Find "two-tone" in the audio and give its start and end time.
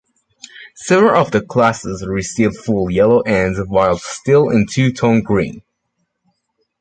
4.65-5.21